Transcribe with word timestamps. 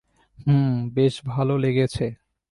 হুম, 0.39 0.65
বেশ 0.93 1.13
ভালো 1.25 1.53
লেগেছে। 1.57 2.05